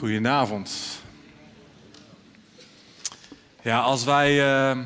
[0.00, 0.70] Goedenavond.
[3.62, 4.78] Ja, als wij, eh,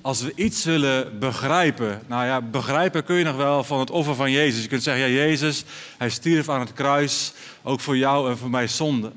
[0.00, 4.14] als we iets willen begrijpen, nou ja, begrijpen kun je nog wel van het offer
[4.14, 4.62] van Jezus.
[4.62, 5.64] Je kunt zeggen, ja, Jezus,
[5.98, 7.32] hij stierf aan het kruis,
[7.62, 9.12] ook voor jou en voor mij zonde.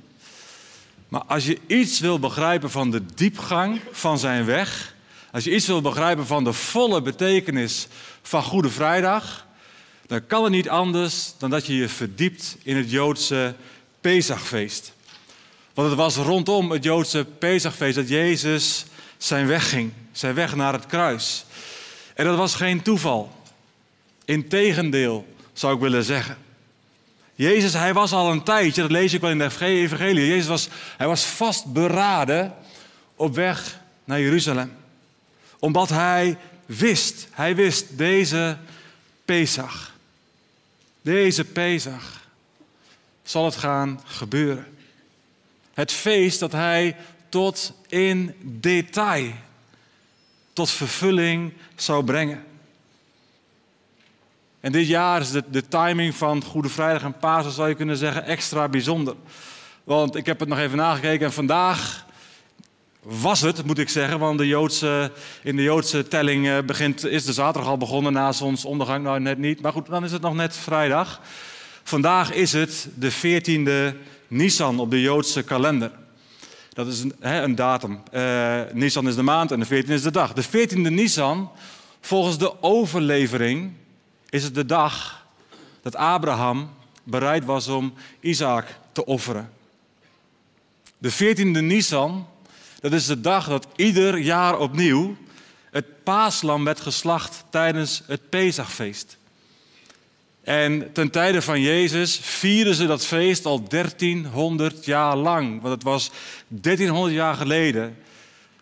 [1.08, 4.96] Maar als je iets wil begrijpen van de diepgang van zijn weg,
[5.32, 7.88] als je iets wil begrijpen van de volle betekenis
[8.22, 9.46] van Goede Vrijdag,
[10.08, 13.56] dan kan het niet anders dan dat je je verdiept in het Joodse
[14.02, 14.95] Pesachfeest.
[15.76, 18.86] Want het was rondom het Joodse Pesachfeest dat Jezus
[19.18, 21.46] zijn weg ging, zijn weg naar het kruis.
[22.14, 23.32] En dat was geen toeval.
[24.26, 26.38] Integendeel, zou ik willen zeggen.
[27.36, 30.70] Jezus, hij was al een tijdje, dat lees ik wel in de evangelie, Jezus was,
[30.98, 32.54] hij was vastberaden
[33.16, 34.74] op weg naar Jeruzalem.
[35.60, 38.58] Omdat hij wist, hij wist deze
[39.26, 39.94] Pesach,
[41.02, 42.22] deze Pesach,
[43.24, 44.75] zal het gaan gebeuren.
[45.76, 46.96] Het feest dat hij
[47.30, 49.32] tot in detail,
[50.54, 52.44] tot vervulling zou brengen.
[54.60, 57.98] En dit jaar is de, de timing van Goede Vrijdag en Pasen, zou je kunnen
[57.98, 59.16] zeggen, extra bijzonder.
[59.84, 62.06] Want ik heb het nog even nagekeken en vandaag
[63.02, 65.12] was het, moet ik zeggen, want de Joodse,
[65.44, 69.04] in de Joodse telling eh, begint, is de zaterdag al begonnen na zonsondergang.
[69.04, 71.22] Nou, net niet, maar goed, dan is het nog net vrijdag.
[71.84, 73.96] Vandaag is het de 14e
[74.28, 75.92] Nisan op de Joodse kalender.
[76.70, 78.02] Dat is een, een datum.
[78.14, 80.34] Uh, Nisan is de maand en de 14e is de dag.
[80.34, 81.52] De 14e Nisan,
[82.02, 83.72] volgens de overlevering,
[84.30, 85.26] is het de dag
[85.82, 86.70] dat Abraham
[87.04, 89.50] bereid was om Isaac te offeren.
[90.98, 92.28] De 14e Nisan,
[92.80, 95.16] dat is de dag dat ieder jaar opnieuw
[95.72, 99.18] het paaslam werd geslacht tijdens het Pesachfeest.
[100.46, 105.62] En ten tijde van Jezus vierden ze dat feest al 1300 jaar lang.
[105.62, 106.12] Want het was
[106.48, 107.98] 1300 jaar geleden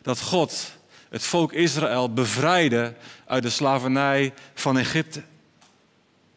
[0.01, 0.71] dat God
[1.09, 2.93] het volk Israël bevrijdde
[3.25, 5.23] uit de slavernij van Egypte.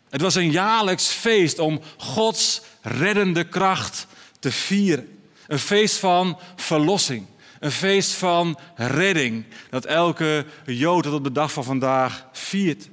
[0.08, 4.06] Het was een jaarlijks feest om Gods reddende kracht
[4.38, 5.18] te vieren.
[5.46, 7.26] Een feest van verlossing.
[7.60, 9.44] Een feest van redding.
[9.70, 12.88] Dat elke Jood tot op de dag van vandaag viert.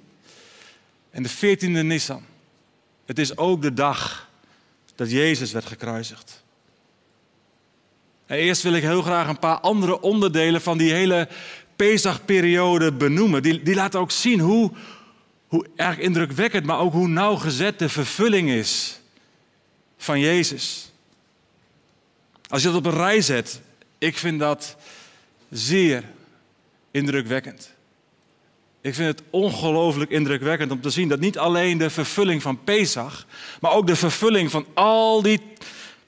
[1.12, 2.32] En de 14e Nissan.
[3.06, 4.30] Het is ook de dag
[4.96, 6.44] dat Jezus werd gekruisigd.
[8.26, 11.28] En eerst wil ik heel graag een paar andere onderdelen van die hele
[11.76, 13.42] Pesachperiode benoemen.
[13.42, 14.72] Die, die laten ook zien hoe,
[15.48, 19.00] hoe erg indrukwekkend, maar ook hoe nauwgezet de vervulling is
[19.98, 20.92] van Jezus.
[22.48, 23.62] Als je dat op een rij zet,
[23.98, 24.76] ik vind dat
[25.50, 26.04] zeer
[26.92, 27.73] indrukwekkend.
[28.84, 33.26] Ik vind het ongelooflijk indrukwekkend om te zien dat niet alleen de vervulling van Pesach,
[33.62, 35.42] maar ook de vervulling van al die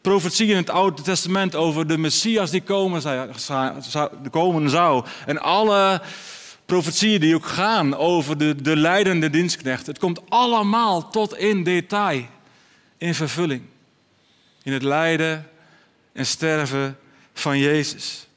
[0.02, 5.06] profetieën in het Oude Testament over de Messias die komen zou, zou.
[5.25, 6.02] En alle
[6.66, 9.88] profetieën die ook gaan over de, de leidende dienstknecht.
[9.88, 12.25] Het komt allemaal tot in detail
[12.97, 13.62] in vervulling.
[14.63, 15.50] In het lijden
[16.13, 16.97] en sterven
[17.34, 18.28] van Jezus.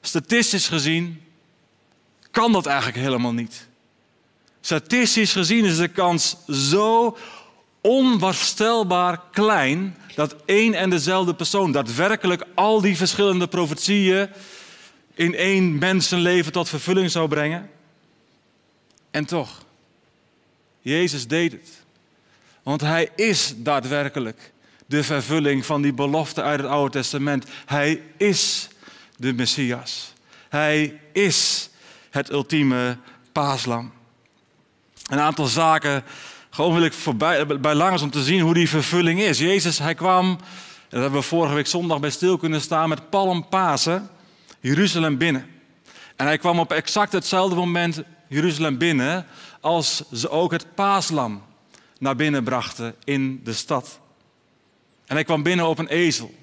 [0.00, 1.22] Statistisch gezien
[2.38, 3.68] kan dat eigenlijk helemaal niet.
[4.60, 7.16] Statistisch gezien is de kans zo
[7.80, 14.28] onvoorstelbaar klein dat één en dezelfde persoon daadwerkelijk al die verschillende profetieën
[15.14, 17.70] in één mensenleven tot vervulling zou brengen.
[19.10, 19.64] En toch,
[20.80, 21.84] Jezus deed het.
[22.62, 24.52] Want hij is daadwerkelijk
[24.86, 27.46] de vervulling van die belofte uit het Oude Testament.
[27.66, 28.68] Hij is
[29.16, 30.12] de Messias.
[30.48, 31.70] Hij is
[32.18, 32.96] het ultieme
[33.32, 33.92] paaslam.
[35.10, 36.04] Een aantal zaken,
[36.50, 39.38] gewoon wil ik voorbij, bij langs om te zien hoe die vervulling is.
[39.38, 40.38] Jezus, hij kwam,
[40.88, 43.10] dat hebben we vorige week zondag bij stil kunnen staan, met
[43.48, 44.08] Pasen,
[44.60, 45.46] Jeruzalem binnen.
[46.16, 49.26] En hij kwam op exact hetzelfde moment Jeruzalem binnen
[49.60, 51.42] als ze ook het paaslam
[51.98, 53.98] naar binnen brachten in de stad.
[55.06, 56.34] En hij kwam binnen op een ezel,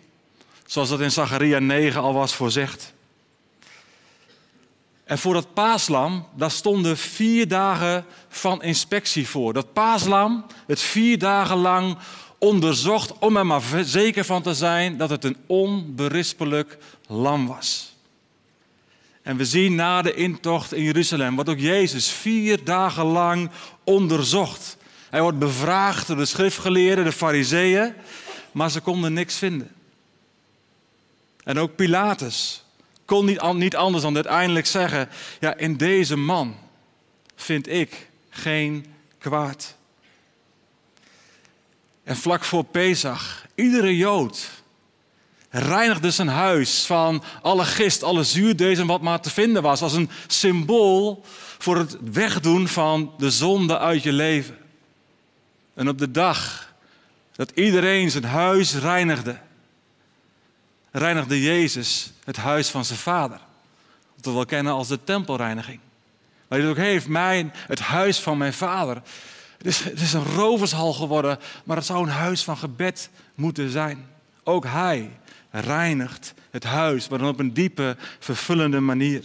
[0.66, 2.94] zoals dat in Zacharia 9 al was voorzegd.
[5.06, 9.54] En voor dat paaslam, daar stonden vier dagen van inspectie voor.
[9.54, 11.98] Dat paaslam, het vier dagen lang
[12.38, 17.94] onderzocht om er maar zeker van te zijn dat het een onberispelijk lam was.
[19.22, 23.52] En we zien na de intocht in Jeruzalem, wordt ook Jezus vier dagen lang
[23.84, 24.78] onderzocht.
[25.10, 27.94] Hij wordt bevraagd door de schriftgeleerden, de fariseeën,
[28.52, 29.72] maar ze konden niks vinden.
[31.44, 32.65] En ook Pilatus,
[33.06, 35.10] kon niet, niet anders dan uiteindelijk zeggen:
[35.40, 36.56] Ja, in deze man
[37.36, 38.86] vind ik geen
[39.18, 39.76] kwaad.
[42.04, 44.50] En vlak voor Pesach, iedere Jood
[45.50, 49.82] reinigde zijn huis van alle gist, alle zuurdees en wat maar te vinden was.
[49.82, 51.24] Als een symbool
[51.58, 54.58] voor het wegdoen van de zonde uit je leven.
[55.74, 56.74] En op de dag
[57.36, 59.38] dat iedereen zijn huis reinigde,
[60.98, 63.40] reinigde Jezus het huis van zijn vader.
[64.16, 65.80] Wat we wel kennen als de tempelreiniging.
[66.48, 69.02] Maar hij ook heeft, mijn, het huis van mijn vader.
[69.58, 74.08] Het is, is een rovershal geworden, maar het zou een huis van gebed moeten zijn.
[74.44, 75.12] Ook hij
[75.52, 79.24] reinigt het huis, maar dan op een diepe, vervullende manier.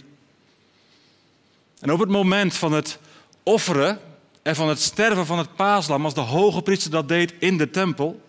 [1.79, 2.99] En op het moment van het
[3.43, 3.99] offeren
[4.41, 7.69] en van het sterven van het paaslam, als de hoge priester dat deed in de
[7.69, 8.21] tempel,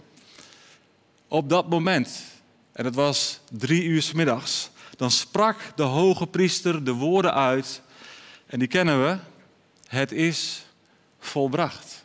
[1.29, 2.32] op dat moment,
[2.73, 7.83] en het was drie uur s middags, dan sprak de hoge priester de woorden uit,
[8.47, 9.19] en die kennen we,
[9.87, 10.65] het is
[11.19, 12.05] volbracht.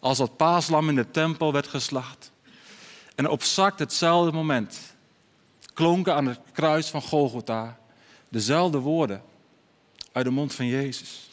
[0.00, 2.30] Als dat paaslam in de tempel werd geslacht.
[3.14, 4.78] En op exact hetzelfde moment
[5.74, 7.78] klonken aan het kruis van Golgotha
[8.28, 9.22] dezelfde woorden
[10.12, 11.28] uit de mond van Jezus.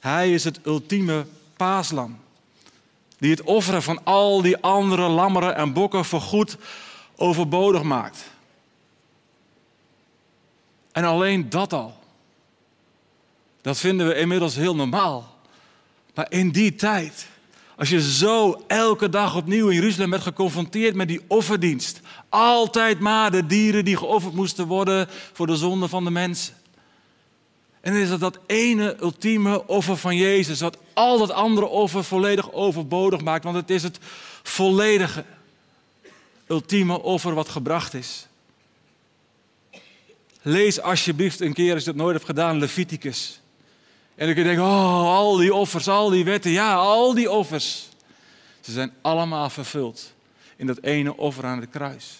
[0.00, 1.26] Hij is het ultieme
[1.56, 2.18] paaslam.
[3.18, 6.56] Die het offeren van al die andere lammeren en bokken voorgoed
[7.16, 8.30] overbodig maakt.
[10.92, 11.98] En alleen dat al.
[13.60, 15.34] Dat vinden we inmiddels heel normaal.
[16.14, 17.26] Maar in die tijd,
[17.76, 22.00] als je zo elke dag opnieuw in Jeruzalem werd geconfronteerd met die offerdienst.
[22.28, 26.54] Altijd maar de dieren die geofferd moesten worden voor de zonde van de mensen.
[27.80, 32.52] En is het dat ene ultieme offer van Jezus, wat al dat andere offer volledig
[32.52, 33.44] overbodig maakt.
[33.44, 33.98] Want het is het
[34.42, 35.24] volledige,
[36.46, 38.26] ultieme offer wat gebracht is.
[40.42, 43.40] Lees alsjeblieft een keer, als je dat nooit hebt gedaan, Leviticus.
[44.14, 47.30] En dan kun je denken, oh, al die offers, al die wetten, ja, al die
[47.30, 47.88] offers.
[48.60, 50.12] Ze zijn allemaal vervuld
[50.56, 52.18] in dat ene offer aan het kruis.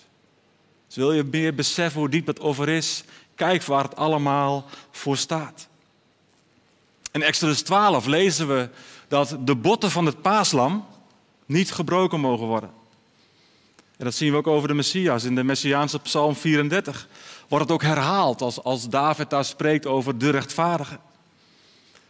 [0.87, 5.17] Dus wil je meer beseffen hoe diep dat offer is, kijk waar het allemaal voor
[5.17, 5.69] staat.
[7.13, 8.69] In Exodus 12 lezen we
[9.09, 10.87] dat de botten van het paaslam
[11.47, 12.71] niet gebroken mogen worden.
[13.97, 15.25] En dat zien we ook over de Messias.
[15.25, 17.09] In de Messiaanse Psalm 34
[17.49, 20.99] wordt het ook herhaald als, als David daar spreekt over de rechtvaardige.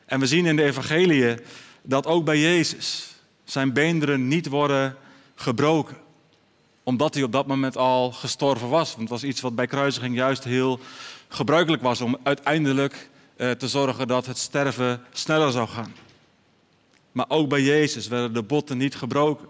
[0.04, 1.36] En we zien in de evangelie
[1.82, 4.96] dat ook bij Jezus zijn beenderen niet worden
[5.34, 5.96] gebroken.
[6.82, 8.88] Omdat hij op dat moment al gestorven was.
[8.88, 10.80] Want het was iets wat bij kruisiging juist heel
[11.28, 15.94] gebruikelijk was om uiteindelijk eh, te zorgen dat het sterven sneller zou gaan.
[17.12, 19.48] Maar ook bij Jezus werden de botten niet gebroken.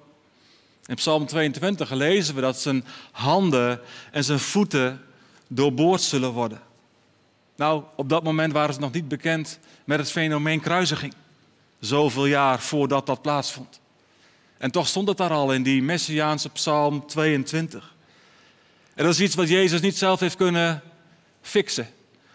[0.86, 3.80] In Psalm 22 lezen we dat zijn handen
[4.10, 5.00] en zijn voeten
[5.48, 6.60] doorboord zullen worden.
[7.56, 11.14] Nou, op dat moment waren ze nog niet bekend met het fenomeen kruisiging.
[11.80, 13.80] Zoveel jaar voordat dat plaatsvond.
[14.58, 17.94] En toch stond het daar al in die Messiaanse Psalm 22.
[18.94, 20.82] En dat is iets wat Jezus niet zelf heeft kunnen
[21.42, 21.88] fixen.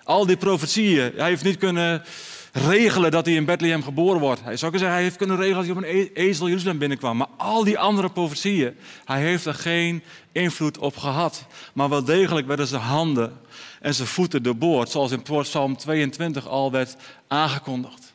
[0.04, 2.04] Al die profetieën, hij heeft niet kunnen
[2.52, 4.44] regelen dat hij in Bethlehem geboren wordt.
[4.44, 6.78] Hij zou kunnen zeggen, hij heeft kunnen regelen dat hij op een e- ezel Jeruzalem
[6.78, 7.18] binnenkwam.
[7.18, 8.76] Maar al die andere profetieën,
[9.06, 11.46] hij heeft er geen invloed op gehad.
[11.74, 13.40] Maar wel degelijk werden zijn handen
[13.82, 16.96] en zijn voeten doorboord, zoals in Psalm 22 al werd
[17.28, 18.14] aangekondigd.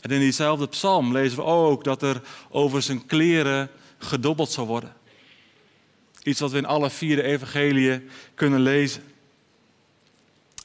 [0.00, 4.92] En in diezelfde psalm lezen we ook dat er over zijn kleren gedobbeld zou worden.
[6.22, 9.02] Iets wat we in alle vier de evangeliën kunnen lezen.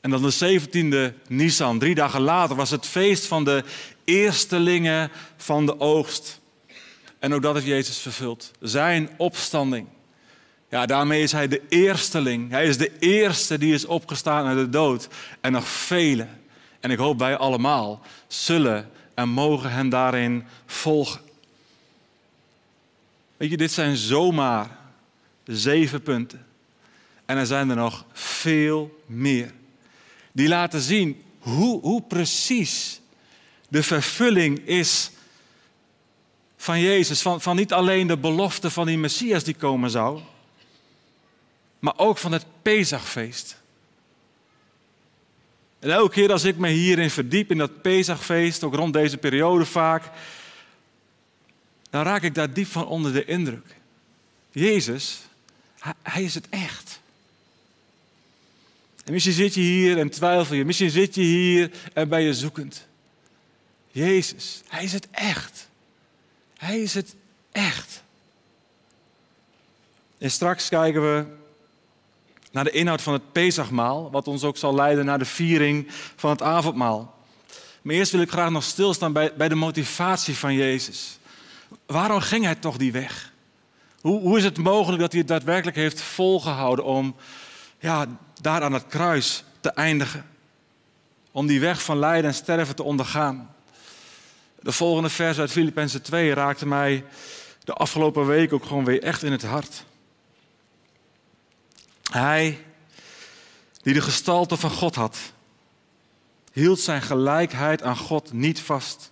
[0.02, 3.64] En dan de 17e Nisan, drie dagen later, was het feest van de
[4.04, 6.40] eerstelingen van de oogst.
[7.20, 8.52] En ook dat heeft Jezus vervuld.
[8.60, 9.88] Zijn opstanding.
[10.70, 12.50] Ja, daarmee is hij de eersteling.
[12.50, 15.08] Hij is de eerste die is opgestaan uit de dood.
[15.42, 16.42] En nog velen,
[16.80, 21.22] en ik hoop wij allemaal, zullen en mogen hem daarin volgen.
[23.38, 24.78] Weet je, dit zijn zomaar
[25.44, 26.46] zeven punten.
[27.26, 29.54] En er zijn er nog veel meer.
[30.32, 33.02] Die laten zien hoe, hoe precies
[33.70, 35.12] de vervulling is
[36.58, 37.22] van Jezus.
[37.22, 40.20] Van, van niet alleen de belofte van die Messias die komen zou,
[41.80, 43.60] maar ook van het Pesachfeest.
[45.80, 49.66] En elke keer als ik me hierin verdiep, in dat Pesachfeest, ook rond deze periode
[49.66, 50.04] vaak,
[51.90, 53.76] dan raak ik daar diep van onder de indruk.
[54.52, 55.20] Jezus,
[55.80, 56.91] hij, hij is het echt.
[59.06, 60.66] En misschien zit je hier en twijfel je.
[60.66, 62.88] Misschien zit je hier en ben je zoekend.
[63.92, 65.70] Jezus, Hij is het echt.
[66.58, 67.16] Hij is het
[67.52, 68.04] echt.
[70.18, 71.26] En straks kijken we
[72.52, 76.30] naar de inhoud van het Pesachmaal, wat ons ook zal leiden naar de viering van
[76.30, 77.20] het avondmaal.
[77.82, 81.20] Maar eerst wil ik graag nog stilstaan bij, bij de motivatie van Jezus.
[81.86, 83.32] Waarom ging hij toch die weg?
[84.02, 87.16] Hoe, hoe is het mogelijk dat hij het daadwerkelijk heeft volgehouden om
[87.82, 88.06] ja,
[88.42, 90.26] daar aan het kruis te eindigen?
[91.32, 93.56] Om die weg van lijden en sterven te ondergaan.
[94.60, 97.06] De volgende vers uit Filippenzen 2 raakte mij
[97.64, 99.84] de afgelopen week ook gewoon weer echt in het hart.
[102.12, 102.66] Hij,
[103.82, 105.18] die de gestalte van God had,
[106.52, 109.12] hield zijn gelijkheid aan God niet vast,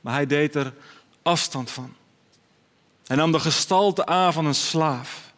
[0.00, 0.74] maar hij deed er
[1.22, 1.94] afstand van.
[3.06, 5.32] Hij nam de gestalte aan van een slaaf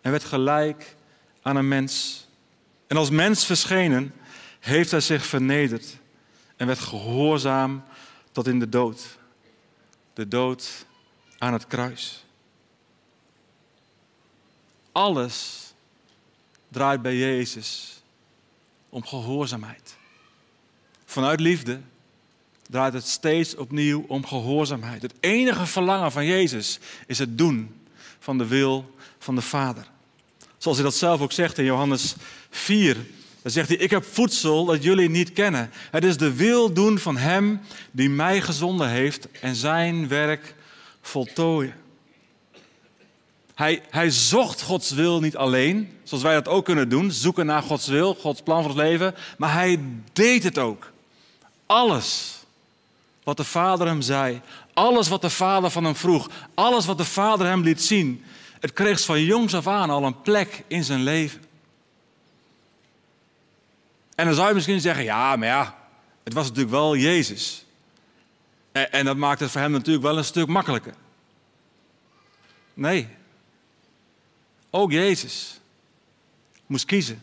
[0.00, 0.94] en werd gelijk
[1.42, 2.26] aan een mens.
[2.86, 4.14] En als mens verschenen,
[4.60, 5.96] heeft hij zich vernederd
[6.56, 7.82] en werd gehoorzaam
[8.32, 9.18] tot in de dood.
[10.14, 10.86] De dood
[11.38, 12.24] aan het kruis.
[14.92, 15.68] Alles
[16.68, 18.02] draait bij Jezus
[18.88, 19.96] om gehoorzaamheid.
[21.04, 21.80] Vanuit liefde
[22.62, 25.02] draait het steeds opnieuw om gehoorzaamheid.
[25.02, 27.80] Het enige verlangen van Jezus is het doen
[28.18, 29.90] van de wil van de Vader.
[30.60, 32.14] Zoals hij dat zelf ook zegt in Johannes
[32.50, 32.96] 4.
[33.42, 35.70] Dan zegt hij, ik heb voedsel dat jullie niet kennen.
[35.90, 40.54] Het is de wil doen van Hem die mij gezonden heeft en zijn werk
[41.02, 41.74] voltooien.
[43.54, 47.62] Hij, hij zocht Gods wil niet alleen, zoals wij dat ook kunnen doen, zoeken naar
[47.62, 49.80] Gods wil, Gods plan voor het leven, maar hij
[50.12, 50.92] deed het ook.
[51.66, 52.38] Alles
[53.22, 54.40] wat de Vader hem zei,
[54.74, 58.24] alles wat de Vader van hem vroeg, alles wat de Vader hem liet zien,
[58.60, 61.40] het kreeg van jongs af aan al een plek in zijn leven.
[64.14, 65.78] En dan zou je misschien zeggen, ja, maar ja,
[66.22, 67.64] het was natuurlijk wel Jezus.
[68.72, 70.94] En, en dat maakt het voor hem natuurlijk wel een stuk makkelijker.
[72.74, 73.08] Nee,
[74.70, 75.60] ook Jezus
[76.66, 77.22] moest kiezen.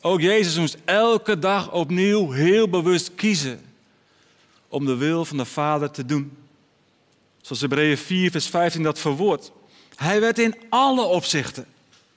[0.00, 3.60] Ook Jezus moest elke dag opnieuw heel bewust kiezen
[4.68, 6.36] om de wil van de Vader te doen.
[7.40, 9.52] Zoals Hebreeën 4, vers 15 dat verwoordt.
[10.00, 11.66] Hij werd in alle opzichten,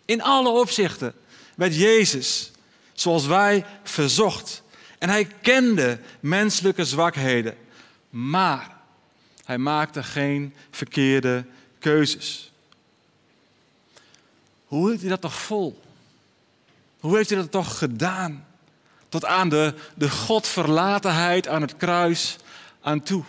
[0.06, 1.14] in alle opzichten,
[1.56, 2.52] werd Jezus
[2.94, 4.64] zoals wij verzocht.
[4.98, 7.56] En hij kende menselijke zwakheden,
[8.10, 8.78] maar
[9.46, 11.46] hij maakte geen verkeerde
[11.80, 12.52] keuzes.
[14.66, 15.82] Hoe heeft hij dat toch vol?
[17.00, 18.48] Hoe heeft hij dat toch gedaan?
[19.10, 22.38] Tot aan de, de Godverlatenheid aan het kruis
[22.82, 23.24] aan toe.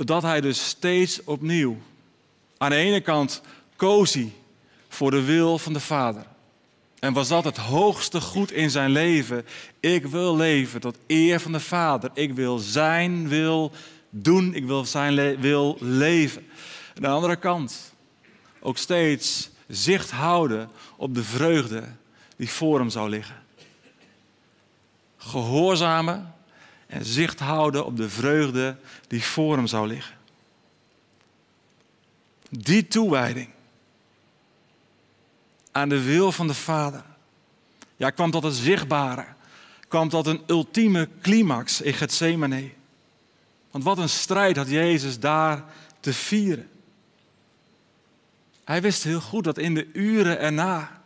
[0.00, 1.76] Totdat hij dus steeds opnieuw
[2.58, 3.42] aan de ene kant
[3.76, 4.32] koos hij
[4.88, 6.26] voor de wil van de Vader.
[6.98, 9.46] En was dat het hoogste goed in zijn leven?
[9.80, 12.10] Ik wil leven tot eer van de Vader.
[12.14, 13.72] Ik wil zijn wil
[14.10, 14.54] doen.
[14.54, 16.46] Ik wil zijn wil leven.
[16.96, 17.94] Aan de andere kant
[18.60, 21.84] ook steeds zicht houden op de vreugde
[22.36, 23.42] die voor hem zou liggen.
[25.16, 26.34] Gehoorzamen
[26.90, 28.76] en zicht houden op de vreugde
[29.08, 30.16] die voor hem zou liggen.
[32.48, 33.48] Die toewijding
[35.72, 37.02] aan de wil van de Vader.
[37.96, 39.24] Ja, kwam tot het zichtbare.
[39.88, 42.70] Kwam tot een ultieme climax in Gethsemane.
[43.70, 45.64] Want wat een strijd had Jezus daar
[46.00, 46.68] te vieren.
[48.64, 51.02] Hij wist heel goed dat in de uren erna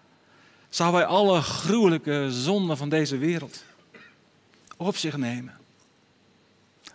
[0.69, 3.65] zou hij alle gruwelijke zonden van deze wereld
[4.77, 5.63] op zich nemen.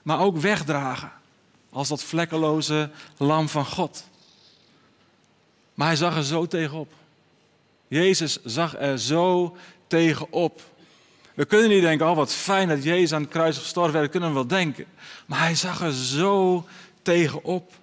[0.10, 1.12] Maar ook wegdragen
[1.70, 4.08] als dat vlekkeloze lam van God.
[5.74, 6.94] Maar hij zag er zo tegenop.
[7.88, 10.62] Jezus zag er zo tegenop.
[11.34, 14.12] We kunnen niet denken, oh wat fijn dat Jezus aan het kruis gestorven werd, dat
[14.12, 14.86] kunnen we wel denken.
[15.26, 16.66] Maar hij zag er zo
[17.02, 17.74] tegenop.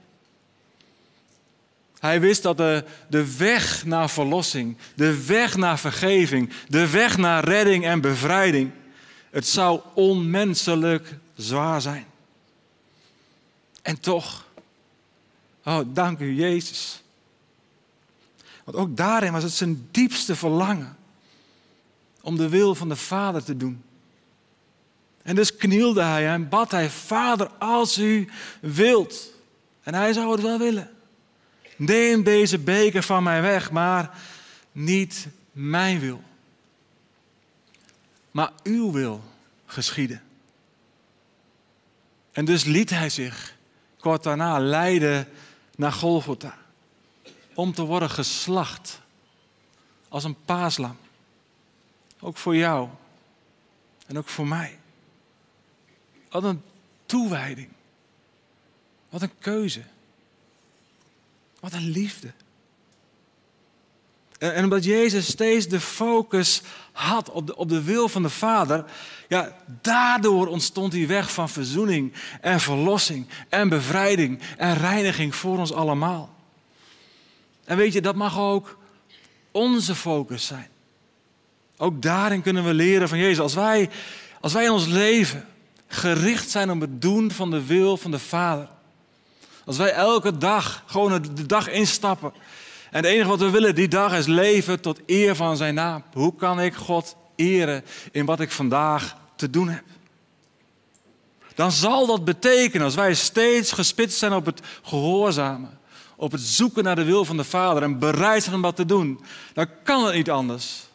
[1.98, 7.44] Hij wist dat de, de weg naar verlossing, de weg naar vergeving, de weg naar
[7.44, 8.70] redding en bevrijding,
[9.30, 12.14] het zou onmenselijk zwaar zijn.
[13.86, 14.44] En toch,
[15.64, 17.02] oh dank u Jezus.
[18.64, 20.96] Want ook daarin was het zijn diepste verlangen
[22.20, 23.82] om de wil van de Vader te doen.
[25.22, 28.28] En dus knielde hij en bad hij, Vader, als u
[28.60, 29.32] wilt.
[29.82, 30.90] En hij zou het wel willen.
[31.76, 34.18] Neem deze beker van mij weg, maar
[34.72, 36.22] niet mijn wil.
[38.30, 39.24] Maar uw wil
[39.66, 40.22] geschieden.
[42.32, 43.55] En dus liet hij zich
[44.06, 45.28] kort daarna leiden
[45.76, 46.58] naar Golgotha.
[47.54, 49.00] Om te worden geslacht
[50.08, 50.96] als een paaslam.
[52.20, 52.88] Ook voor jou
[54.06, 54.78] en ook voor mij.
[56.30, 56.62] Wat een
[57.06, 57.68] toewijding.
[59.08, 59.82] Wat een keuze.
[61.60, 62.32] Wat een liefde.
[64.38, 66.62] En, en omdat Jezus steeds de focus
[66.92, 68.84] had op de, op de wil van de Vader,
[69.28, 75.72] ja, daardoor ontstond die weg van verzoening en verlossing en bevrijding en reiniging voor ons
[75.72, 76.34] allemaal.
[77.64, 78.78] En weet je, dat mag ook
[79.50, 80.68] onze focus zijn.
[81.76, 83.40] Ook daarin kunnen we leren van Jezus.
[83.40, 83.90] Als wij,
[84.40, 85.46] als wij in ons leven
[85.86, 88.68] gericht zijn op het doen van de wil van de Vader.
[89.64, 92.32] Als wij elke dag gewoon de dag instappen.
[92.96, 96.02] En het enige wat we willen die dag is leven tot eer van zijn naam.
[96.12, 99.84] Hoe kan ik God eren in wat ik vandaag te doen heb?
[101.54, 105.78] Dan zal dat betekenen, als wij steeds gespitst zijn op het gehoorzamen,
[106.16, 108.86] op het zoeken naar de wil van de Vader en bereid zijn om dat te
[108.86, 109.20] doen,
[109.54, 110.86] dan kan het niet anders.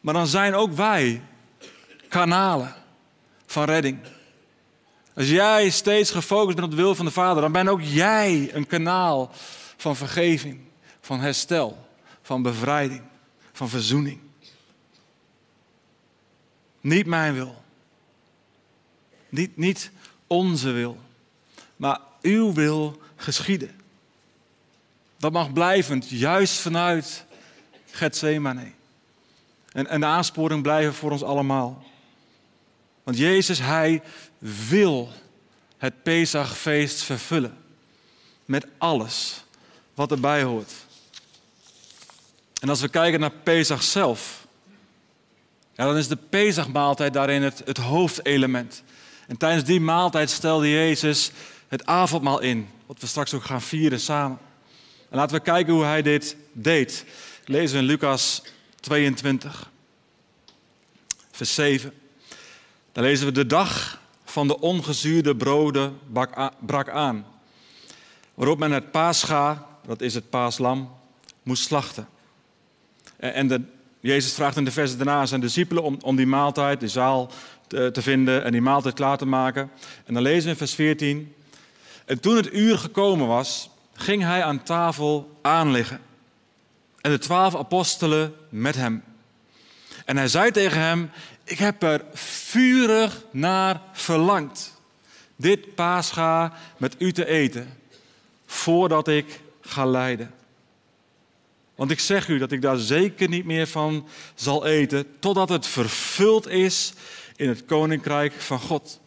[0.00, 1.22] Maar dan zijn ook wij
[2.08, 2.74] kanalen
[3.46, 3.98] van redding.
[5.14, 8.50] Als jij steeds gefocust bent op de wil van de Vader, dan ben ook jij
[8.52, 9.30] een kanaal
[9.76, 10.70] van vergeving,
[11.12, 11.88] van herstel,
[12.22, 13.02] van bevrijding,
[13.52, 14.20] van verzoening.
[16.80, 17.64] Niet mijn wil.
[19.28, 19.90] Niet, niet
[20.26, 20.98] onze wil.
[21.76, 23.80] Maar uw wil geschieden.
[25.16, 27.24] Dat mag blijvend, juist vanuit
[27.90, 28.72] Gethsemane.
[29.72, 31.84] En, en de aansporing blijven voor ons allemaal.
[33.02, 34.02] Want Jezus, Hij
[34.38, 35.08] wil
[35.78, 37.56] het Pesachfeest vervullen.
[38.44, 39.44] Met alles
[39.94, 40.72] wat erbij hoort.
[42.62, 44.46] En als we kijken naar Pesach zelf,
[45.74, 48.82] dan is de Pesachmaaltijd daarin het, het hoofdelement.
[49.26, 51.30] En tijdens die maaltijd stelde Jezus
[51.68, 54.38] het avondmaal in, wat we straks ook gaan vieren samen.
[55.10, 57.04] En laten we kijken hoe hij dit deed.
[57.40, 58.42] Ik lees in Lucas
[58.80, 59.70] 22,
[61.30, 61.92] vers 7.
[62.92, 65.98] Dan lezen we de dag van de ongezuurde broden
[66.66, 67.26] brak aan.
[68.34, 70.96] Waarop men het paascha, dat is het paaslam,
[71.42, 72.08] moest slachten.
[73.30, 73.60] En de,
[74.00, 77.30] Jezus vraagt in de versen daarna zijn discipelen om, om die maaltijd, die zaal
[77.66, 79.70] te, te vinden en die maaltijd klaar te maken.
[80.04, 81.34] En dan lezen we in vers 14.
[82.04, 86.00] En toen het uur gekomen was, ging hij aan tafel aanliggen.
[87.00, 89.02] En de twaalf apostelen met hem.
[90.04, 91.10] En hij zei tegen hem:
[91.44, 94.80] Ik heb er vurig naar verlangd.
[95.36, 97.78] Dit paascha met u te eten,
[98.46, 100.30] voordat ik ga lijden.
[101.74, 105.66] Want ik zeg u dat ik daar zeker niet meer van zal eten, totdat het
[105.66, 106.92] vervuld is
[107.36, 109.00] in het koninkrijk van God.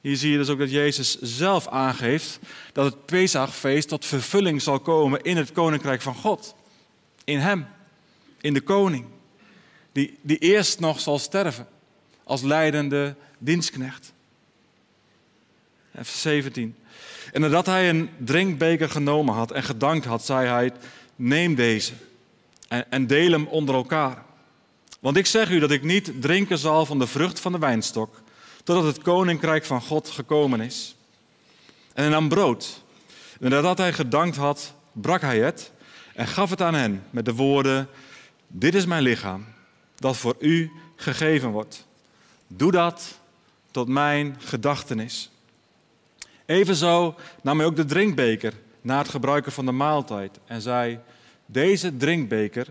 [0.00, 2.38] Hier zie je dus ook dat Jezus zelf aangeeft
[2.72, 6.54] dat het Pesachfeest tot vervulling zal komen in het koninkrijk van God.
[7.24, 7.66] In Hem,
[8.40, 9.04] in de koning,
[9.92, 11.68] die, die eerst nog zal sterven
[12.24, 14.12] als leidende dienstknecht.
[15.94, 16.76] Vers 17.
[17.32, 20.72] En nadat hij een drinkbeker genomen had en gedankt had, zei hij:
[21.22, 21.92] Neem deze
[22.68, 24.24] en, en deel hem onder elkaar.
[25.00, 28.22] Want ik zeg u dat ik niet drinken zal van de vrucht van de wijnstok
[28.64, 30.94] totdat het koninkrijk van God gekomen is.
[31.92, 32.82] En hij nam brood.
[33.40, 35.72] En nadat hij gedankt had, brak hij het
[36.14, 37.88] en gaf het aan hen met de woorden:
[38.46, 39.44] Dit is mijn lichaam,
[39.96, 41.86] dat voor u gegeven wordt.
[42.46, 43.18] Doe dat
[43.70, 45.30] tot mijn gedachtenis.
[46.46, 50.98] Evenzo nam hij ook de drinkbeker na het gebruiken van de maaltijd en zei:
[51.46, 52.66] Deze drinkbeker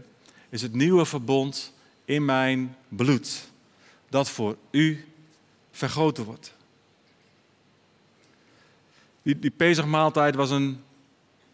[0.50, 1.74] is het nieuwe verbond
[2.06, 3.50] in mijn bloed,
[4.10, 5.06] dat voor u
[5.72, 6.54] vergoten wordt.
[9.22, 10.84] Die, die Pesachmaaltijd was een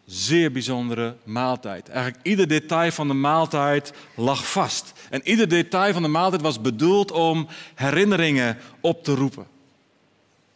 [0.06, 1.90] zeer bijzondere maaltijd.
[1.90, 4.94] Eigenlijk ieder detail van de maaltijd lag vast.
[5.10, 9.48] En ieder detail van de maaltijd was bedoeld om herinneringen op te roepen.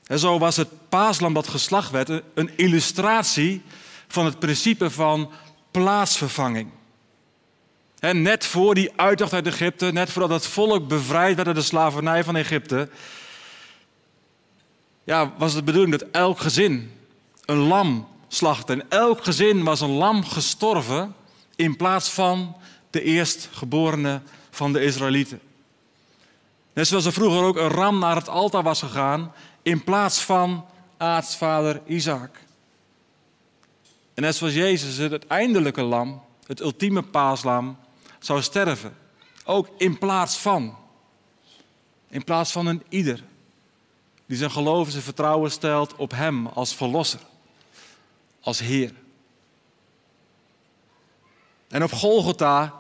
[0.06, 3.62] En zo was het paaslam dat geslacht werd een illustratie
[4.10, 5.32] van het principe van
[5.72, 6.70] plaatsvervanging.
[8.00, 11.62] En net voor die uittocht uit Egypte, net voordat het volk bevrijd werd uit de
[11.62, 12.90] slavernij van Egypte,
[15.04, 16.92] ja, was het de bedoeling dat elk gezin
[17.46, 18.74] een lam slachtte.
[18.74, 21.16] En elk gezin was een lam gestorven
[21.56, 22.56] in plaats van
[22.90, 25.40] de eerstgeborene van de Israëlieten.
[26.74, 30.66] Net zoals er vroeger ook een ram naar het altaar was gegaan in plaats van
[30.98, 32.38] aartsvader Isaac.
[34.20, 37.78] En net zoals Jezus het uiteindelijke lam, het ultieme paaslam,
[38.20, 38.96] zou sterven.
[39.46, 40.78] Ook in plaats van.
[42.10, 43.24] In plaats van een ieder
[44.26, 47.20] die zijn geloof en zijn vertrouwen stelt op Hem als Verlosser,
[48.42, 48.94] als Heer.
[51.68, 52.74] En op Golgotha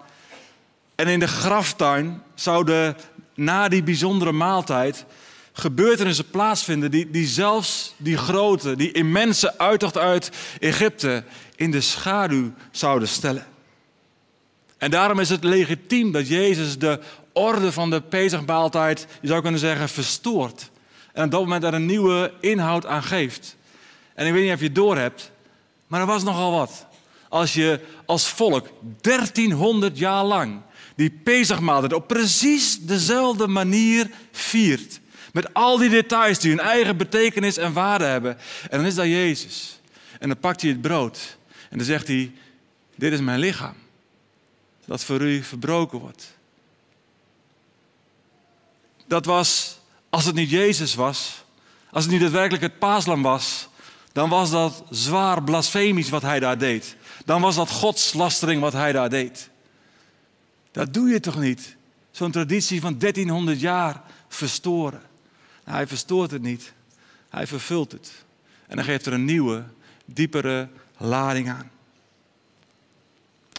[0.95, 2.97] en in de graftuin zouden
[3.33, 5.05] na die bijzondere maaltijd
[5.59, 11.23] gebeurtenissen plaatsvinden die, die zelfs die grote, die immense uittocht uit Egypte
[11.55, 13.47] in de schaduw zouden stellen.
[14.77, 16.99] En daarom is het legitiem dat Jezus de
[17.33, 20.69] orde van de Pesachmaaltijd, je zou kunnen zeggen, verstoort.
[21.13, 23.55] En op dat moment er een nieuwe inhoud aan geeft.
[24.13, 25.31] En ik weet niet of je het door hebt,
[25.87, 26.87] maar er was nogal wat.
[27.29, 28.67] Als je als volk
[29.01, 30.61] 1300 jaar lang
[30.95, 34.99] die Pesachmaaltijd op precies dezelfde manier viert.
[35.31, 38.37] Met al die details die hun eigen betekenis en waarde hebben.
[38.69, 39.79] En dan is dat Jezus.
[40.19, 41.37] En dan pakt hij het brood.
[41.69, 42.31] En dan zegt hij,
[42.95, 43.75] dit is mijn lichaam.
[44.85, 46.37] Dat voor u verbroken wordt.
[49.07, 51.43] Dat was, als het niet Jezus was,
[51.91, 53.69] als het niet daadwerkelijk het paaslam was,
[54.11, 56.95] dan was dat zwaar blasfemisch wat hij daar deed.
[57.25, 59.49] Dan was dat godslastering wat hij daar deed.
[60.71, 61.75] Dat doe je toch niet?
[62.11, 65.01] Zo'n traditie van 1300 jaar verstoren.
[65.69, 66.73] Hij verstoort het niet.
[67.29, 68.11] Hij vervult het.
[68.67, 69.63] En dan geeft er een nieuwe,
[70.05, 71.71] diepere lading aan.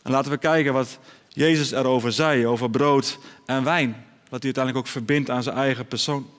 [0.03, 3.91] En laten we kijken wat Jezus erover zei, over brood en wijn.
[4.29, 6.31] Wat hij uiteindelijk ook verbindt aan zijn eigen persoon.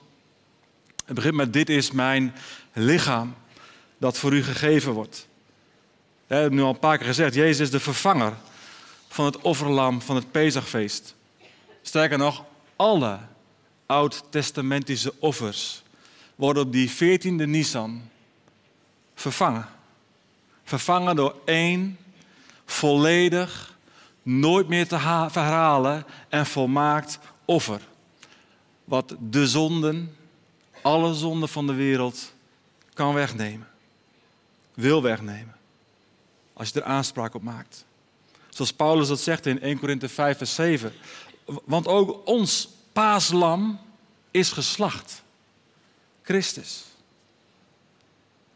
[1.04, 2.34] Het begint met: Dit is mijn
[2.72, 3.34] lichaam
[3.98, 5.28] dat voor u gegeven wordt.
[6.26, 8.34] We hebben nu al een paar keer gezegd: Jezus is de vervanger
[9.08, 11.14] van het offerlam van het Pesachfeest.
[11.82, 12.44] Sterker nog,
[12.76, 13.18] alle
[13.86, 15.82] oud-testamentische offers
[16.34, 18.02] worden op die 14e Nisan
[19.14, 19.68] vervangen.
[20.64, 21.98] Vervangen door één
[22.64, 23.76] volledig,
[24.22, 24.98] nooit meer te
[25.30, 27.80] verhalen en volmaakt offer.
[28.84, 30.16] Wat de zonden,
[30.82, 32.32] alle zonden van de wereld
[32.94, 33.68] kan wegnemen.
[34.74, 35.56] Wil wegnemen.
[36.52, 37.84] Als je er aanspraak op maakt.
[38.48, 40.92] Zoals Paulus dat zegt in 1 Korinthe 5 vers 7.
[41.44, 43.80] Want ook ons paaslam
[44.30, 45.22] is geslacht.
[46.22, 46.84] Christus.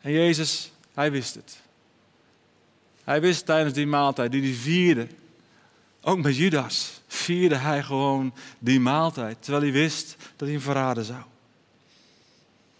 [0.00, 1.60] En Jezus, hij wist het.
[3.04, 5.08] Hij wist tijdens die maaltijd die hij vierde,
[6.00, 11.04] ook met Judas, vierde hij gewoon die maaltijd, terwijl hij wist dat hij hem verraden
[11.04, 11.22] zou.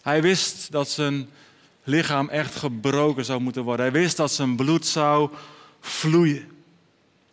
[0.01, 1.29] Hij wist dat zijn
[1.83, 3.85] lichaam echt gebroken zou moeten worden.
[3.91, 5.29] Hij wist dat zijn bloed zou
[5.79, 6.51] vloeien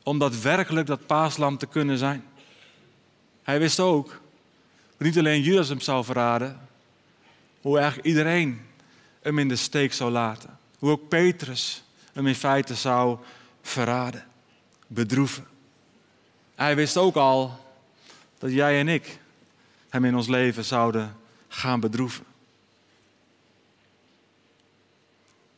[0.02, 2.24] om daadwerkelijk dat paaslam te kunnen zijn.
[3.44, 4.08] Hij wist ook,
[4.96, 6.68] dat niet alleen Judas hem zou verraden,
[7.60, 8.66] hoe eigenlijk iedereen
[9.22, 10.58] hem in de steek zou laten.
[10.78, 13.18] Hoe ook Petrus hem in feite zou
[13.62, 14.26] verraden,
[14.86, 15.46] bedroeven.
[16.54, 17.64] Hij wist ook al
[18.38, 19.18] dat jij en ik
[19.88, 21.16] hem in ons leven zouden
[21.48, 22.24] gaan bedroeven.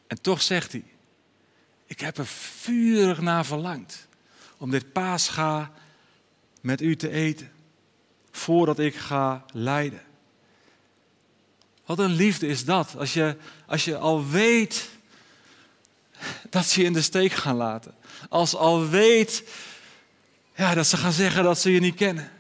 [0.07, 0.85] En toch zegt hij,
[1.87, 4.09] ik heb er vurig naar verlangd
[4.57, 5.73] om dit paascha
[6.61, 7.51] met u te eten,
[8.37, 10.03] voordat ik ga lijden.
[11.85, 14.89] Wat een liefde is dat, als je, als je al weet
[16.51, 17.95] dat ze je in de steek gaan laten.
[18.29, 19.45] Als al weet
[20.55, 22.31] ja, dat ze gaan zeggen dat ze je niet kennen.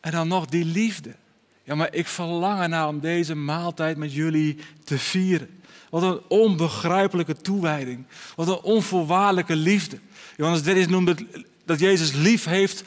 [0.00, 1.14] En dan nog die liefde.
[1.62, 5.62] Ja, maar ik verlang ernaar om deze maaltijd met jullie te vieren.
[5.90, 8.06] Wat een onbegrijpelijke toewijding.
[8.36, 9.98] Wat een onvoorwaardelijke liefde.
[10.36, 11.24] Johannes 13 noemt het
[11.64, 12.82] dat Jezus lief heeft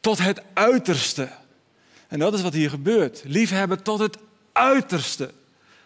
[0.00, 1.28] tot het uiterste.
[2.08, 3.22] En dat is wat hier gebeurt.
[3.24, 4.18] Liefhebben tot het
[4.52, 5.32] uiterste.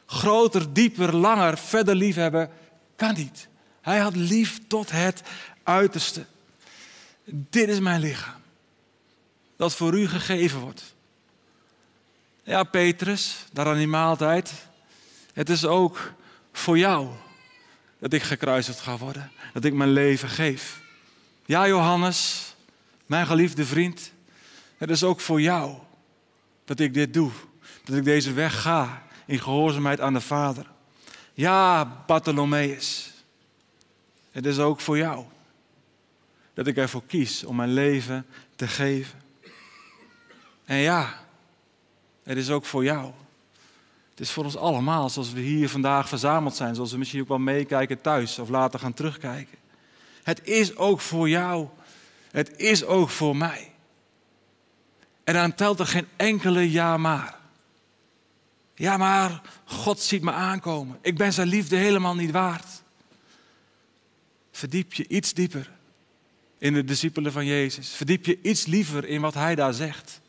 [0.07, 2.51] Groter, dieper, langer, verder liefhebben
[2.97, 3.49] kan niet.
[3.81, 5.23] Hij had lief tot het
[5.63, 6.25] uiterste.
[7.25, 8.41] Dit is mijn lichaam.
[9.57, 10.95] Dat voor u gegeven wordt.
[12.43, 14.53] Ja, Petrus, daar aan die maaltijd.
[15.33, 16.13] Het is ook
[16.53, 17.09] voor jou
[17.99, 19.31] dat ik gekruisigd ga worden.
[19.53, 20.81] Dat ik mijn leven geef.
[21.47, 22.50] Ja, Johannes,
[23.11, 24.13] mijn geliefde vriend.
[24.77, 25.75] Het is ook voor jou
[26.65, 27.31] dat ik dit doe.
[27.85, 30.67] Dat ik deze weg ga in gehoorzaamheid aan de Vader.
[31.35, 33.13] Ja, Bartholomeus.
[34.31, 35.25] Het is ook voor jou
[36.55, 39.21] dat ik ervoor kies om mijn leven te geven.
[40.65, 41.21] En ja,
[42.23, 43.13] het is ook voor jou.
[44.11, 47.29] Het is voor ons allemaal, zoals we hier vandaag verzameld zijn, zoals we misschien ook
[47.29, 49.59] wel meekijken thuis of later gaan terugkijken.
[50.23, 51.69] Het is ook voor jou.
[52.31, 53.73] Het is ook voor mij.
[55.25, 57.39] En dan telt er geen enkele ja maar.
[58.75, 60.99] Ja, maar God ziet me aankomen.
[61.01, 62.83] Ik ben zijn liefde helemaal niet waard.
[64.51, 65.71] Verdiep je iets dieper
[66.59, 67.91] in de discipelen van Jezus.
[67.91, 70.21] Verdiep je iets liever in wat hij daar zegt.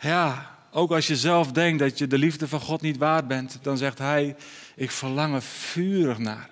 [0.00, 3.58] Ja, ook als je zelf denkt dat je de liefde van God niet waard bent,
[3.62, 4.36] dan zegt hij:
[4.76, 6.50] Ik verlang er vurig naar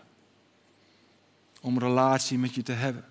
[1.60, 3.04] om relatie met je te hebben.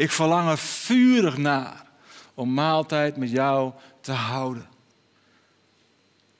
[0.00, 1.86] Ik verlang er vurig naar
[2.34, 4.68] om maaltijd met jou te houden.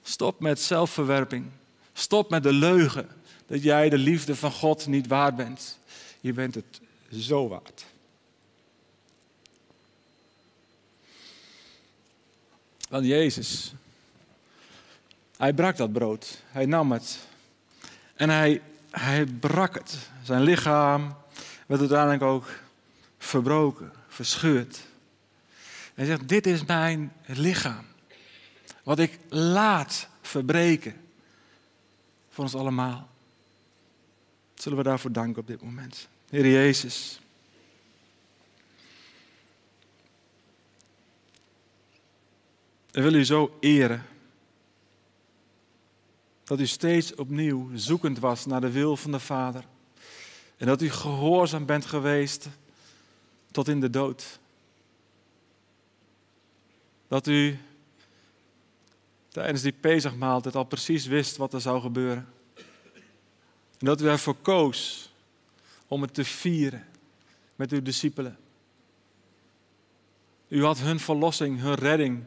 [0.03, 1.47] Stop met zelfverwerping.
[1.93, 3.09] Stop met de leugen
[3.47, 5.79] dat jij de liefde van God niet waard bent.
[6.21, 6.81] Je bent het
[7.13, 7.85] zo waard.
[12.89, 13.73] Want Jezus,
[15.37, 16.43] hij brak dat brood.
[16.47, 17.19] Hij nam het.
[18.15, 19.99] En hij, hij brak het.
[20.23, 21.17] Zijn lichaam
[21.67, 22.47] werd uiteindelijk ook
[23.21, 24.81] verbroken, verscheurd.
[25.95, 27.85] Hij zegt, dit is mijn lichaam.
[28.83, 31.01] Wat ik laat verbreken.
[32.29, 33.09] Voor ons allemaal.
[34.55, 36.09] Zullen we daarvoor danken op dit moment.
[36.31, 37.21] Heer Jezus.
[42.93, 44.05] Ik wil u zo eren.
[46.45, 49.65] Dat u steeds opnieuw zoekend was naar de wil van de Vader.
[50.57, 52.49] En dat u gehoorzaam bent geweest
[53.51, 54.39] tot in de dood.
[57.09, 57.59] Dat u
[59.29, 62.29] tijdens die Pesachmaaltijd al precies wist wat er zou gebeuren.
[63.79, 65.11] En dat u ervoor koos
[65.89, 66.87] om het te vieren
[67.57, 68.39] met uw discipelen.
[70.49, 72.23] U had hun verlossing, hun redding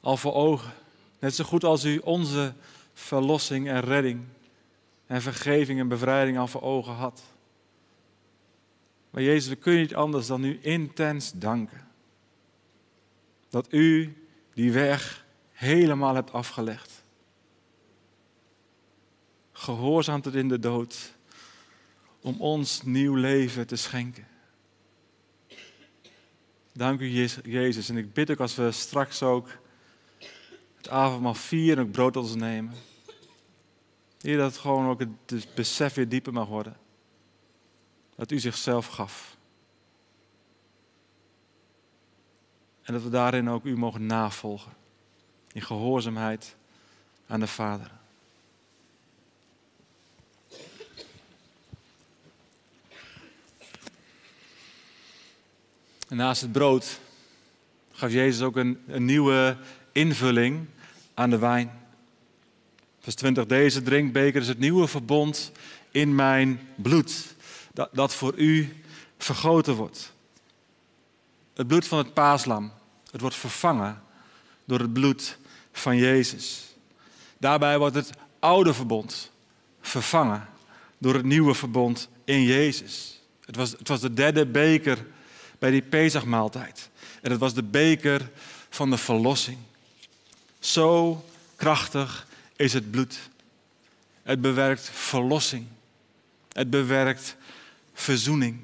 [0.00, 0.72] al voor ogen.
[1.18, 2.54] Net zo goed als u onze
[2.94, 4.24] verlossing en redding
[5.06, 7.22] en vergeving en bevrijding al voor ogen had.
[9.12, 11.88] Maar Jezus, we kunnen niet anders dan u intens danken.
[13.48, 14.16] Dat u
[14.54, 17.04] die weg helemaal hebt afgelegd.
[19.52, 21.14] Gehoorzaam tot in de dood.
[22.20, 24.26] Om ons nieuw leven te schenken.
[26.72, 27.88] Dank u, Jezus.
[27.88, 29.48] En ik bid ook als we straks ook
[30.76, 32.74] het avondmaal vieren en ook brood ons nemen.
[34.20, 36.76] Heer, dat het gewoon ook het besef weer dieper mag worden.
[38.22, 39.36] Dat u zichzelf gaf.
[42.82, 44.72] En dat we daarin ook u mogen navolgen.
[45.52, 46.56] In gehoorzaamheid
[47.26, 47.90] aan de Vader.
[56.08, 57.00] Naast het brood
[57.92, 59.56] gaf Jezus ook een, een nieuwe
[59.92, 60.66] invulling
[61.14, 61.80] aan de wijn.
[63.00, 65.52] Vers 20, deze drinkbeker is het nieuwe verbond
[65.90, 67.34] in mijn bloed,
[67.72, 68.82] dat, dat voor u
[69.18, 70.12] vergoten wordt.
[71.54, 72.72] Het bloed van het paaslam,
[73.10, 74.02] het wordt vervangen
[74.64, 75.38] door het bloed
[75.72, 76.74] van Jezus.
[77.38, 79.30] Daarbij wordt het oude verbond
[79.80, 80.48] vervangen
[80.98, 83.20] door het nieuwe verbond in Jezus.
[83.44, 85.06] Het was, het was de derde beker
[85.58, 86.90] bij die Pesachmaaltijd.
[87.20, 88.30] En het was de beker
[88.70, 89.58] van de verlossing.
[90.58, 91.24] Zo
[91.56, 93.18] krachtig is het bloed.
[94.22, 95.66] Het bewerkt verlossing.
[96.52, 97.36] Het bewerkt
[97.92, 98.56] verzoening.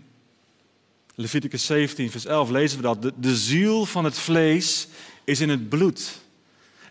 [1.14, 3.02] Leviticus 17, vers 11 lezen we dat.
[3.02, 4.88] De, de ziel van het vlees
[5.24, 6.20] is in het bloed.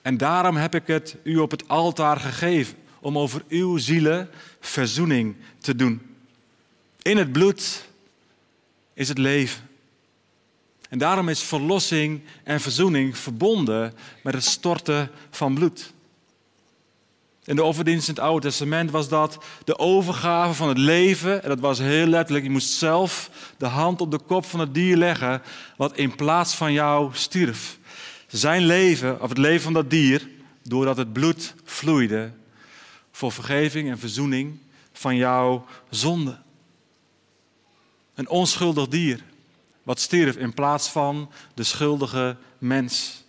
[0.02, 5.36] En daarom heb ik het u op het altaar gegeven, om over uw zielen verzoening
[5.58, 6.02] te doen.
[7.02, 7.88] In het bloed
[8.94, 9.70] is het leven.
[10.90, 15.94] En daarom is verlossing en verzoening verbonden met het storten van bloed.
[17.48, 21.44] In de offerdienst in het Oude Testament was dat de overgave van het leven.
[21.44, 24.74] En dat was heel letterlijk, je moest zelf de hand op de kop van het
[24.74, 25.42] dier leggen
[25.78, 27.78] wat in plaats van jou stierf.
[28.28, 30.28] Zijn leven, of het leven van dat dier,
[30.64, 32.32] doordat het bloed vloeide
[33.12, 34.60] voor vergeving en verzoening
[34.94, 36.38] van jouw zonde.
[38.16, 39.24] Een onschuldig dier
[39.84, 43.24] wat stierf in plaats van de schuldige mens.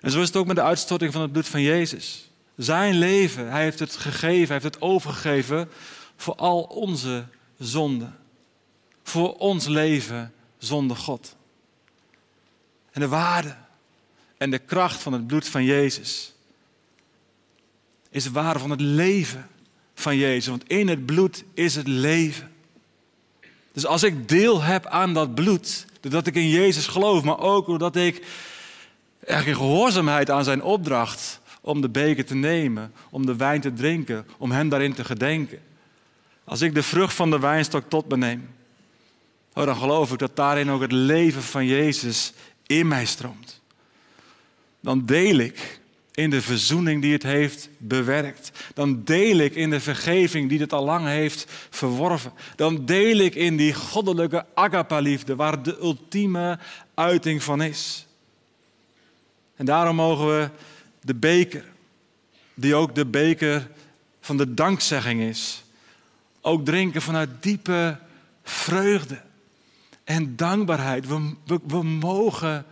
[0.00, 2.30] En zo is het ook met de uitstorting van het bloed van Jezus.
[2.56, 5.70] Zijn leven, hij heeft het gegeven, hij heeft het overgegeven
[6.16, 7.24] voor al onze
[7.58, 8.18] zonden.
[9.02, 11.36] Voor ons leven zonder God.
[12.90, 13.56] En de waarde
[14.36, 16.32] en de kracht van het bloed van Jezus
[18.10, 19.48] is de waarde van het leven
[19.94, 20.46] van Jezus.
[20.46, 22.52] Want in het bloed is het leven.
[23.72, 27.66] Dus als ik deel heb aan dat bloed, doordat ik in Jezus geloof, maar ook
[27.66, 28.26] doordat ik
[29.20, 33.72] er in gehoorzaamheid aan zijn opdracht om de beker te nemen, om de wijn te
[33.72, 35.60] drinken, om hem daarin te gedenken.
[36.44, 38.48] Als ik de vrucht van de wijnstok tot me neem,
[39.54, 42.32] oh, dan geloof ik dat daarin ook het leven van Jezus
[42.66, 43.60] in mij stroomt.
[44.80, 45.80] Dan deel ik
[46.14, 48.50] in de verzoening die het heeft bewerkt.
[48.74, 52.32] Dan deel ik in de vergeving die het al lang heeft verworven.
[52.56, 56.58] Dan deel ik in die goddelijke agapaliefde waar de ultieme
[56.94, 58.06] uiting van is.
[59.56, 60.50] En daarom mogen we
[61.02, 61.64] de beker,
[62.54, 63.70] die ook de beker
[64.20, 65.64] van de dankzegging is,
[66.40, 67.98] ook drinken vanuit diepe
[68.42, 69.20] vreugde
[70.04, 71.06] en dankbaarheid.
[71.06, 71.34] We,
[71.66, 72.66] we, mogen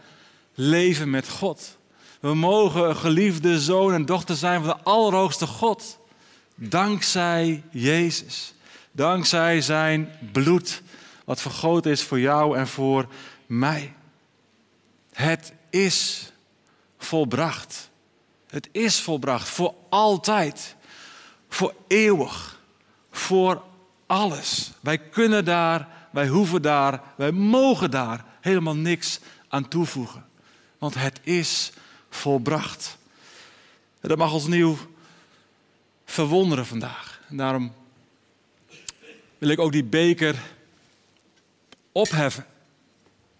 [0.55, 1.79] leven met God.
[2.21, 5.99] We mogen een geliefde zoon en dochter zijn van de Allerhoogste God.
[6.55, 8.55] Dankzij Jezus.
[8.93, 10.83] Dankzij zijn bloed,
[11.25, 13.07] wat vergoten is voor jou en voor
[13.47, 13.95] mij.
[15.13, 16.33] Het is
[16.99, 17.90] volbracht.
[18.51, 20.77] Het is volbracht voor altijd,
[21.49, 22.61] voor eeuwig,
[23.11, 23.63] voor
[24.07, 24.71] alles.
[24.81, 30.27] Wij kunnen daar, wij hoeven daar, wij mogen daar helemaal niks aan toevoegen.
[30.79, 31.73] Want het is
[32.11, 32.99] volbracht.
[34.01, 34.77] En dat mag ons nieuw
[36.05, 37.21] verwonderen vandaag.
[37.29, 37.73] Daarom
[39.39, 40.43] wil ik ook die beker
[41.93, 42.47] opheffen.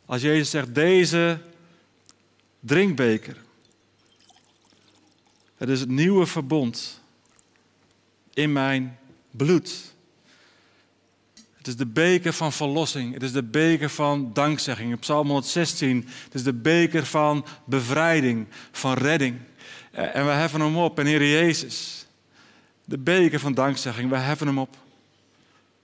[0.07, 1.41] Als Jezus zegt, deze
[2.61, 3.37] drinkbeker.
[5.61, 7.01] Het is het nieuwe verbond
[8.35, 8.99] in mijn
[9.31, 9.95] bloed.
[11.57, 13.13] Het is de beker van verlossing.
[13.13, 14.91] Het is de beker van dankzegging.
[14.91, 16.09] In Psalm 116.
[16.25, 19.39] Het is de beker van bevrijding, van redding.
[19.91, 20.99] Eh, en we heffen hem op.
[20.99, 22.07] En Heer Jezus,
[22.85, 24.77] de beker van dankzegging, we heffen hem op.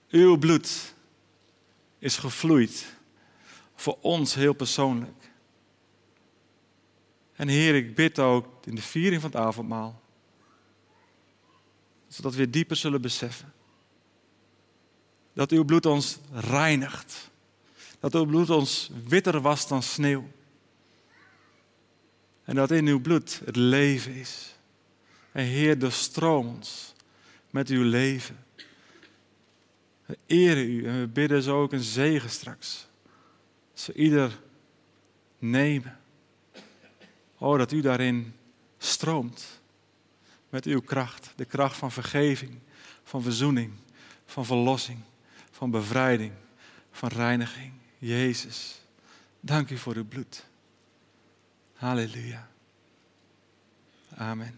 [0.09, 0.93] Uw bloed
[1.99, 2.85] is gevloeid
[3.75, 5.16] voor ons heel persoonlijk.
[7.37, 10.01] En Heer, ik bid ook in de viering van het avondmaal,
[12.07, 13.53] zodat we dieper zullen beseffen
[15.37, 17.29] dat uw bloed ons reinigt.
[17.99, 20.27] Dat uw bloed ons witter was dan sneeuw.
[22.43, 24.55] En dat in uw bloed het leven is.
[25.31, 26.93] En Heer, doorstroom ons
[27.49, 28.45] met uw leven.
[30.05, 32.87] We eren u en we bidden zo ook een zegen straks.
[33.73, 34.39] Ze ieder
[35.39, 35.99] nemen.
[37.37, 38.35] Oh, dat u daarin
[38.77, 39.61] stroomt.
[40.49, 41.33] Met uw kracht.
[41.35, 42.59] De kracht van vergeving,
[43.03, 43.73] van verzoening,
[44.25, 44.99] van verlossing,
[45.51, 46.33] van bevrijding,
[46.91, 47.73] van reiniging.
[47.97, 48.81] Jezus,
[49.39, 50.45] dank u voor uw bloed.
[51.73, 52.47] Halleluja.
[54.15, 54.55] Amen.